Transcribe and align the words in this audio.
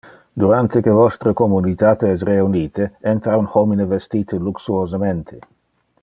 Durante 0.43 0.79
que 0.85 0.95
vostre 0.99 1.33
communitate 1.41 2.09
es 2.13 2.25
reunite, 2.29 2.87
entra 3.15 3.37
un 3.43 3.51
homine 3.53 3.89
vestite 3.95 4.43
luxuosemente. 4.49 5.39